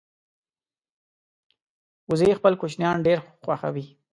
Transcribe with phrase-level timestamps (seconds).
[2.09, 3.85] وزې خپل کوچنیان ډېر خوښوي